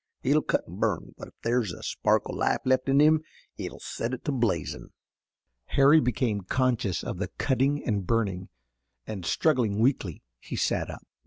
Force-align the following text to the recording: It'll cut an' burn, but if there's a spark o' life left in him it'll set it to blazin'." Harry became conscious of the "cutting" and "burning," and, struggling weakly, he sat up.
It'll 0.23 0.41
cut 0.41 0.63
an' 0.67 0.77
burn, 0.79 1.13
but 1.15 1.27
if 1.27 1.35
there's 1.43 1.71
a 1.71 1.83
spark 1.83 2.27
o' 2.27 2.33
life 2.33 2.61
left 2.65 2.89
in 2.89 2.99
him 2.99 3.21
it'll 3.55 3.79
set 3.79 4.15
it 4.15 4.25
to 4.25 4.31
blazin'." 4.31 4.89
Harry 5.65 5.99
became 5.99 6.41
conscious 6.41 7.03
of 7.03 7.19
the 7.19 7.27
"cutting" 7.37 7.85
and 7.85 8.07
"burning," 8.07 8.49
and, 9.05 9.23
struggling 9.27 9.77
weakly, 9.77 10.23
he 10.39 10.55
sat 10.55 10.89
up. 10.89 11.03